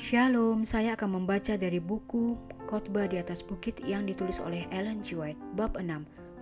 Shalom, 0.00 0.64
saya 0.64 0.96
akan 0.96 1.20
membaca 1.20 1.60
dari 1.60 1.76
buku 1.76 2.32
Khotbah 2.64 3.04
di 3.04 3.20
atas 3.20 3.44
Bukit 3.44 3.84
yang 3.84 4.08
ditulis 4.08 4.40
oleh 4.40 4.64
Ellen 4.72 5.04
G. 5.04 5.12
White, 5.12 5.36
bab 5.60 5.76
6, 5.76 5.84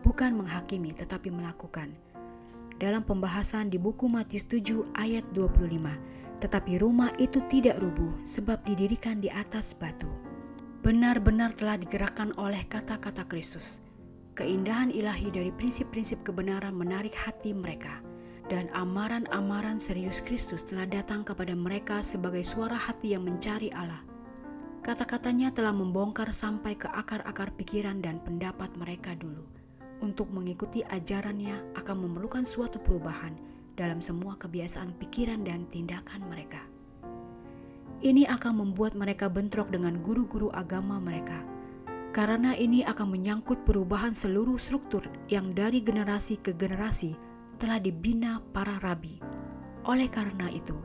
bukan 0.06 0.38
menghakimi 0.38 0.94
tetapi 0.94 1.26
melakukan. 1.34 1.90
Dalam 2.78 3.02
pembahasan 3.02 3.66
di 3.66 3.74
buku 3.74 4.06
Matius 4.06 4.46
7 4.46 4.94
ayat 4.94 5.26
25, 5.34 5.74
tetapi 6.38 6.78
rumah 6.78 7.10
itu 7.18 7.42
tidak 7.50 7.82
rubuh 7.82 8.14
sebab 8.22 8.62
didirikan 8.62 9.18
di 9.18 9.26
atas 9.26 9.74
batu. 9.74 10.06
Benar-benar 10.86 11.50
telah 11.58 11.74
digerakkan 11.74 12.30
oleh 12.38 12.62
kata-kata 12.62 13.26
Kristus. 13.26 13.82
Keindahan 14.38 14.94
ilahi 14.94 15.34
dari 15.34 15.50
prinsip-prinsip 15.50 16.22
kebenaran 16.22 16.78
menarik 16.78 17.10
hati 17.10 17.50
mereka 17.50 18.06
dan 18.48 18.72
amaran-amaran 18.72 19.76
serius 19.76 20.24
Kristus 20.24 20.64
telah 20.64 20.88
datang 20.88 21.20
kepada 21.20 21.52
mereka 21.52 22.00
sebagai 22.00 22.40
suara 22.42 22.74
hati 22.74 23.12
yang 23.12 23.28
mencari 23.28 23.68
Allah. 23.76 24.00
Kata-katanya 24.80 25.52
telah 25.52 25.76
membongkar 25.76 26.32
sampai 26.32 26.72
ke 26.72 26.88
akar-akar 26.88 27.52
pikiran 27.60 28.00
dan 28.00 28.24
pendapat 28.24 28.72
mereka 28.80 29.12
dulu. 29.12 29.44
Untuk 30.00 30.32
mengikuti 30.32 30.80
ajarannya 30.80 31.76
akan 31.76 31.96
memerlukan 32.08 32.48
suatu 32.48 32.80
perubahan 32.80 33.36
dalam 33.76 34.00
semua 34.00 34.40
kebiasaan 34.40 34.96
pikiran 34.96 35.44
dan 35.44 35.68
tindakan 35.68 36.24
mereka. 36.24 36.64
Ini 38.00 38.30
akan 38.32 38.64
membuat 38.64 38.96
mereka 38.96 39.28
bentrok 39.28 39.68
dengan 39.74 40.00
guru-guru 40.00 40.48
agama 40.54 41.02
mereka, 41.02 41.42
karena 42.14 42.54
ini 42.54 42.86
akan 42.86 43.10
menyangkut 43.10 43.66
perubahan 43.66 44.14
seluruh 44.14 44.56
struktur 44.56 45.04
yang 45.26 45.50
dari 45.52 45.82
generasi 45.82 46.38
ke 46.38 46.54
generasi 46.54 47.27
telah 47.58 47.82
dibina 47.82 48.38
para 48.54 48.78
rabi. 48.78 49.18
Oleh 49.82 50.06
karena 50.06 50.46
itu, 50.46 50.78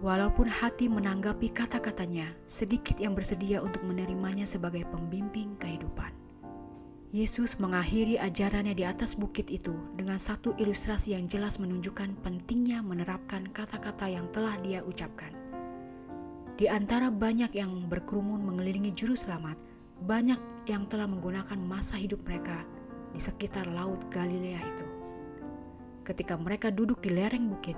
walaupun 0.00 0.48
hati 0.48 0.88
menanggapi 0.88 1.52
kata-katanya, 1.52 2.32
sedikit 2.48 2.96
yang 2.96 3.12
bersedia 3.12 3.60
untuk 3.60 3.84
menerimanya 3.84 4.48
sebagai 4.48 4.88
pembimbing 4.88 5.60
kehidupan. 5.60 6.16
Yesus 7.12 7.56
mengakhiri 7.56 8.20
ajarannya 8.20 8.76
di 8.76 8.84
atas 8.84 9.16
bukit 9.16 9.48
itu 9.48 9.72
dengan 9.96 10.20
satu 10.20 10.52
ilustrasi 10.56 11.16
yang 11.16 11.24
jelas 11.24 11.56
menunjukkan 11.56 12.20
pentingnya 12.20 12.84
menerapkan 12.84 13.48
kata-kata 13.48 14.08
yang 14.08 14.28
telah 14.32 14.56
dia 14.60 14.84
ucapkan. 14.84 15.32
Di 16.56 16.68
antara 16.68 17.08
banyak 17.08 17.52
yang 17.56 17.88
berkerumun 17.88 18.44
mengelilingi 18.44 18.92
juru 18.92 19.16
selamat, 19.16 19.56
banyak 20.04 20.40
yang 20.68 20.84
telah 20.88 21.08
menggunakan 21.08 21.56
masa 21.56 21.96
hidup 21.96 22.20
mereka 22.28 22.64
di 23.12 23.20
sekitar 23.20 23.64
laut 23.72 24.04
Galilea 24.12 24.60
itu 24.60 25.07
ketika 26.08 26.40
mereka 26.40 26.72
duduk 26.72 27.04
di 27.04 27.12
lereng 27.12 27.52
bukit, 27.52 27.76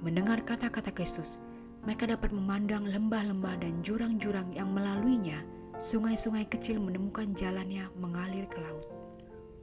mendengar 0.00 0.40
kata-kata 0.40 0.88
Kristus, 0.96 1.36
mereka 1.84 2.08
dapat 2.08 2.32
memandang 2.32 2.88
lembah-lembah 2.88 3.60
dan 3.60 3.84
jurang-jurang 3.84 4.48
yang 4.56 4.72
melaluinya, 4.72 5.44
sungai-sungai 5.76 6.48
kecil 6.48 6.80
menemukan 6.80 7.36
jalannya 7.36 7.92
mengalir 8.00 8.48
ke 8.48 8.56
laut. 8.64 8.88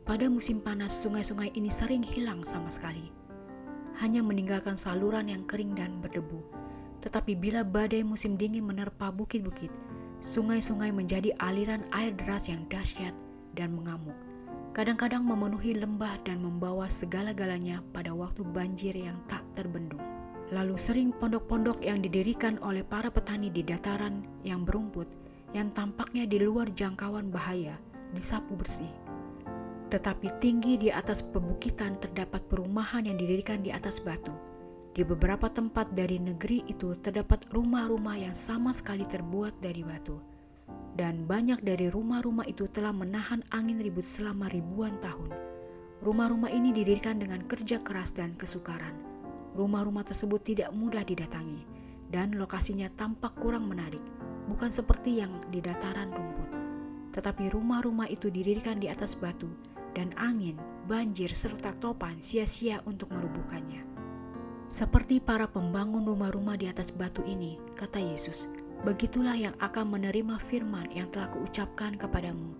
Pada 0.05 0.29
musim 0.29 0.61
panas, 0.61 0.93
sungai-sungai 1.01 1.57
ini 1.57 1.73
sering 1.73 2.05
hilang 2.05 2.45
sama 2.45 2.69
sekali, 2.69 3.09
hanya 3.97 4.21
meninggalkan 4.21 4.77
saluran 4.77 5.25
yang 5.25 5.41
kering 5.49 5.73
dan 5.73 5.97
berdebu. 5.97 6.45
Tetapi 7.01 7.33
bila 7.33 7.65
badai 7.65 8.05
musim 8.05 8.37
dingin 8.37 8.63
menerpa 8.63 9.09
bukit-bukit, 9.09 9.73
sungai-sungai 10.21 10.93
menjadi 10.93 11.33
aliran 11.41 11.81
air 11.89 12.13
deras 12.13 12.45
yang 12.45 12.63
dahsyat 12.69 13.17
dan 13.57 13.73
mengamuk 13.73 14.15
kadang-kadang 14.73 15.21
memenuhi 15.21 15.77
lembah 15.77 16.17
dan 16.25 16.41
membawa 16.41 16.89
segala-galanya 16.89 17.85
pada 17.93 18.09
waktu 18.09 18.41
banjir 18.41 18.97
yang 18.97 19.21
tak 19.29 19.45
terbendung. 19.53 20.01
Lalu 20.49 20.75
sering 20.81 21.09
pondok-pondok 21.13 21.85
yang 21.85 22.01
didirikan 22.01 22.57
oleh 22.65 22.81
para 22.81 23.13
petani 23.13 23.53
di 23.53 23.61
dataran 23.61 24.25
yang 24.41 24.65
berumput, 24.65 25.05
yang 25.53 25.69
tampaknya 25.77 26.25
di 26.25 26.41
luar 26.41 26.73
jangkauan 26.73 27.29
bahaya, 27.29 27.77
disapu 28.17 28.57
bersih. 28.57 28.89
Tetapi 29.93 30.41
tinggi 30.41 30.81
di 30.81 30.89
atas 30.89 31.21
pebukitan 31.21 31.93
terdapat 32.01 32.41
perumahan 32.49 33.05
yang 33.05 33.17
didirikan 33.21 33.61
di 33.61 33.69
atas 33.69 34.01
batu. 34.01 34.33
Di 34.93 35.05
beberapa 35.05 35.53
tempat 35.53 35.93
dari 35.93 36.17
negeri 36.17 36.65
itu 36.65 36.97
terdapat 36.97 37.45
rumah-rumah 37.53 38.17
yang 38.17 38.33
sama 38.33 38.73
sekali 38.73 39.05
terbuat 39.05 39.61
dari 39.61 39.85
batu 39.85 40.32
dan 40.93 41.25
banyak 41.25 41.61
dari 41.65 41.89
rumah-rumah 41.89 42.45
itu 42.45 42.69
telah 42.69 42.93
menahan 42.93 43.41
angin 43.49 43.81
ribut 43.81 44.05
selama 44.05 44.49
ribuan 44.53 44.97
tahun. 45.01 45.33
Rumah-rumah 46.03 46.51
ini 46.51 46.75
didirikan 46.75 47.17
dengan 47.17 47.41
kerja 47.47 47.81
keras 47.81 48.13
dan 48.13 48.37
kesukaran. 48.37 48.93
Rumah-rumah 49.57 50.05
tersebut 50.05 50.41
tidak 50.43 50.69
mudah 50.75 51.01
didatangi, 51.01 51.63
dan 52.11 52.37
lokasinya 52.37 52.89
tampak 52.93 53.33
kurang 53.39 53.65
menarik, 53.65 54.01
bukan 54.49 54.69
seperti 54.69 55.23
yang 55.23 55.31
di 55.49 55.63
dataran 55.63 56.11
rumput. 56.13 56.49
Tetapi 57.13 57.53
rumah-rumah 57.53 58.09
itu 58.09 58.29
didirikan 58.33 58.81
di 58.81 58.89
atas 58.89 59.17
batu, 59.17 59.49
dan 59.93 60.11
angin, 60.17 60.57
banjir, 60.89 61.29
serta 61.31 61.77
topan 61.77 62.19
sia-sia 62.19 62.81
untuk 62.89 63.13
merubuhkannya. 63.13 63.85
Seperti 64.67 65.21
para 65.21 65.45
pembangun 65.45 66.01
rumah-rumah 66.01 66.57
di 66.57 66.65
atas 66.65 66.89
batu 66.89 67.21
ini, 67.29 67.61
kata 67.77 68.01
Yesus, 68.01 68.49
begitulah 68.83 69.39
yang 69.39 69.55
akan 69.63 69.95
menerima 69.95 70.35
firman 70.43 70.91
yang 70.91 71.07
telah 71.07 71.31
kuucapkan 71.31 71.95
kepadamu 71.95 72.51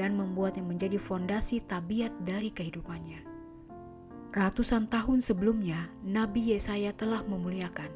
dan 0.00 0.16
membuatnya 0.16 0.64
menjadi 0.64 0.96
fondasi 0.96 1.60
tabiat 1.60 2.08
dari 2.24 2.48
kehidupannya. 2.48 3.20
Ratusan 4.32 4.88
tahun 4.88 5.20
sebelumnya, 5.20 5.92
Nabi 6.04 6.56
Yesaya 6.56 6.96
telah 6.96 7.20
memuliakan 7.28 7.92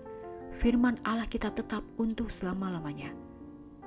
firman 0.53 1.01
Allah 1.05 1.25
kita 1.25 1.49
tetap 1.49 1.81
untuk 1.97 2.29
selama-lamanya. 2.29 3.17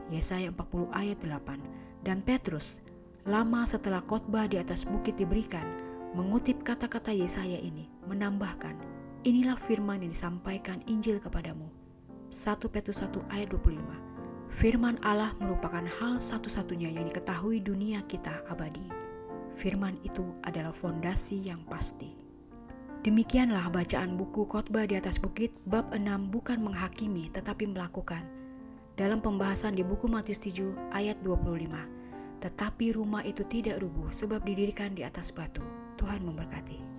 Yesaya 0.09 0.49
40 0.53 0.89
ayat 0.93 1.17
8 1.21 2.05
dan 2.05 2.21
Petrus 2.21 2.81
lama 3.25 3.65
setelah 3.65 4.05
khotbah 4.05 4.45
di 4.45 4.61
atas 4.61 4.85
bukit 4.85 5.17
diberikan 5.17 5.65
mengutip 6.13 6.61
kata-kata 6.61 7.09
Yesaya 7.09 7.57
ini 7.57 7.89
menambahkan 8.05 8.77
inilah 9.25 9.57
firman 9.57 10.05
yang 10.05 10.13
disampaikan 10.13 10.85
Injil 10.85 11.17
kepadamu 11.17 11.84
1 12.33 12.73
Petrus 12.73 13.05
1 13.05 13.13
ayat 13.29 13.53
25. 13.53 13.79
Firman 14.55 14.95
Allah 15.03 15.35
merupakan 15.37 15.83
hal 15.83 16.21
satu-satunya 16.21 16.93
yang 16.93 17.05
diketahui 17.09 17.59
dunia 17.59 18.01
kita 18.07 18.45
abadi. 18.47 18.87
Firman 19.59 19.99
itu 20.03 20.23
adalah 20.43 20.71
fondasi 20.71 21.47
yang 21.47 21.59
pasti. 21.67 22.15
Demikianlah 23.05 23.69
bacaan 23.69 24.17
buku 24.17 24.49
Khotbah 24.49 24.89
di 24.89 24.97
atas 24.97 25.21
bukit 25.21 25.53
bab 25.69 25.93
6 25.93 26.01
bukan 26.33 26.57
menghakimi 26.57 27.29
tetapi 27.29 27.69
melakukan. 27.69 28.25
Dalam 28.95 29.19
pembahasan 29.19 29.75
di 29.75 29.83
buku 29.83 30.07
Matius 30.07 30.39
7 30.41 30.95
ayat 30.95 31.19
25. 31.21 32.41
Tetapi 32.41 32.85
rumah 32.95 33.21
itu 33.27 33.43
tidak 33.45 33.83
rubuh 33.83 34.09
sebab 34.09 34.41
didirikan 34.41 34.95
di 34.95 35.03
atas 35.03 35.29
batu. 35.29 35.61
Tuhan 35.99 36.23
memberkati. 36.23 36.94